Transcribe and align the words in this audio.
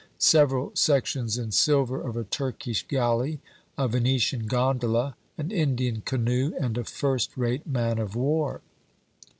Several 0.17 0.71
sections 0.75 1.37
in 1.37 1.51
silver 1.51 2.01
of 2.01 2.17
a 2.17 2.23
Turkish 2.23 2.83
galley, 2.87 3.39
a 3.77 3.87
Venetian 3.87 4.47
gondola, 4.47 5.15
an 5.37 5.51
Indian 5.51 6.01
canoe, 6.03 6.53
and 6.59 6.75
a 6.75 6.83
first 6.83 7.37
rate 7.37 7.67
man 7.67 7.99
of 7.99 8.15
war. 8.15 8.61